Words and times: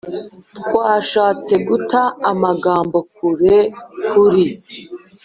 'twashatse 0.57 1.53
guta 1.67 2.01
amagambo 2.31 2.97
kure; 3.15 3.57
kuri 4.09 4.43